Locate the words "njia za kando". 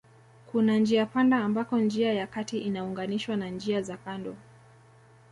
3.49-4.35